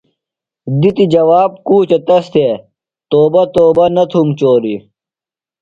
دِتیۡ 0.79 1.09
جواب 1.13 1.49
کوچہ 1.67 1.99
تس 2.07 2.25
تھےۡ، 2.33 2.55
توبہ 3.09 3.43
توبہ 3.55 3.85
نہ 3.95 4.03
تُھوم 4.11 4.27
چوریۡ 4.39 4.79